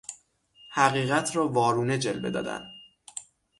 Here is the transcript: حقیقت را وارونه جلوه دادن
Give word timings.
حقیقت 0.71 1.35
را 1.35 1.47
وارونه 1.49 1.97
جلوه 1.97 2.29
دادن 2.29 2.67